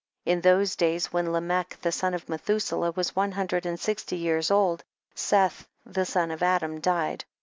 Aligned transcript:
9. 0.25 0.33
In 0.37 0.41
those 0.41 0.75
days 0.75 1.13
when 1.13 1.31
Lamech 1.31 1.77
the 1.83 1.91
son 1.91 2.15
of 2.15 2.27
Methuselah 2.27 2.89
was 2.93 3.15
one 3.15 3.33
hun 3.33 3.45
dred 3.45 3.67
and 3.67 3.79
sixty 3.79 4.15
years 4.17 4.49
old, 4.49 4.83
Seth 5.13 5.67
the 5.85 6.05
son 6.07 6.31
of 6.31 6.41
Adam 6.41 6.79
died. 6.79 7.23